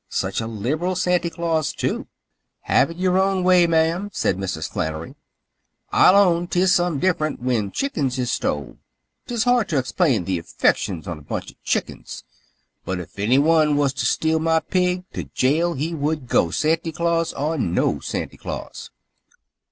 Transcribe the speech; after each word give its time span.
Such 0.09 0.41
a 0.41 0.47
liberal 0.47 0.95
Santy 0.95 1.29
Claus, 1.29 1.71
too." 1.73 2.07
"Have 2.61 2.89
it 2.89 2.97
yer 2.97 3.19
own 3.19 3.43
way, 3.43 3.67
ma'am," 3.67 4.09
said 4.11 4.35
Mrs. 4.35 4.67
Flannery. 4.67 5.13
"I'll 5.91 6.15
own 6.15 6.47
'tis 6.47 6.73
some 6.73 6.97
different 6.97 7.39
whin 7.41 7.69
chickens 7.69 8.17
is 8.17 8.31
stole. 8.31 8.77
'Tis 9.27 9.43
hard 9.43 9.69
to 9.69 9.77
expind 9.77 10.25
th' 10.25 10.39
affections 10.39 11.07
on 11.07 11.19
a 11.19 11.21
bunch 11.21 11.51
of 11.51 11.61
chickens, 11.61 12.23
but, 12.83 12.99
if 12.99 13.19
any 13.19 13.37
one 13.37 13.77
was 13.77 13.93
t' 13.93 14.05
steal 14.05 14.39
my 14.39 14.59
pig, 14.59 15.03
t' 15.13 15.29
jail 15.35 15.75
he 15.75 15.93
would 15.93 16.25
go, 16.27 16.49
Santy 16.49 16.91
Claus 16.91 17.31
or 17.33 17.59
no 17.59 17.99
Santy 17.99 18.37
Claus. 18.37 18.89